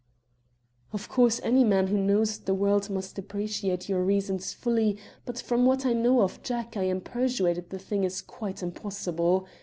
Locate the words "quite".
8.23-8.63